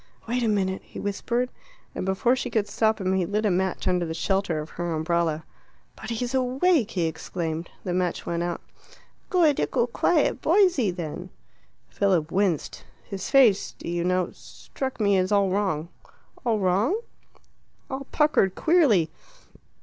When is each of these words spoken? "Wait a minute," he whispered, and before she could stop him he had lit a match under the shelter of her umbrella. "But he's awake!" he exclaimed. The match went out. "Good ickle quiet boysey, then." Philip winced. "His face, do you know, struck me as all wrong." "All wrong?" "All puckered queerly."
"Wait 0.27 0.41
a 0.41 0.47
minute," 0.47 0.81
he 0.83 0.99
whispered, 0.99 1.51
and 1.93 2.07
before 2.07 2.35
she 2.35 2.49
could 2.49 2.67
stop 2.67 2.99
him 2.99 3.13
he 3.13 3.21
had 3.21 3.29
lit 3.31 3.45
a 3.45 3.51
match 3.51 3.87
under 3.87 4.03
the 4.03 4.15
shelter 4.15 4.57
of 4.59 4.71
her 4.71 4.95
umbrella. 4.95 5.45
"But 5.95 6.09
he's 6.09 6.33
awake!" 6.33 6.89
he 6.89 7.05
exclaimed. 7.05 7.69
The 7.83 7.93
match 7.93 8.25
went 8.25 8.41
out. 8.41 8.61
"Good 9.29 9.59
ickle 9.59 9.85
quiet 9.85 10.41
boysey, 10.41 10.89
then." 10.89 11.29
Philip 11.87 12.31
winced. 12.31 12.83
"His 13.03 13.29
face, 13.29 13.73
do 13.77 13.87
you 13.87 14.03
know, 14.03 14.31
struck 14.33 14.99
me 14.99 15.19
as 15.19 15.31
all 15.31 15.51
wrong." 15.51 15.89
"All 16.43 16.57
wrong?" 16.57 16.99
"All 17.87 18.05
puckered 18.11 18.55
queerly." 18.55 19.11